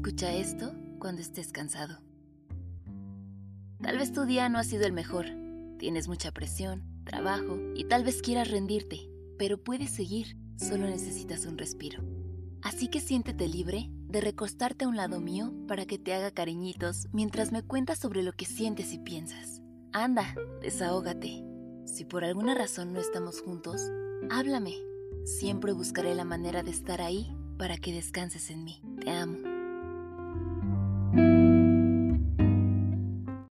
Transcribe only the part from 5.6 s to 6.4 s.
Tienes mucha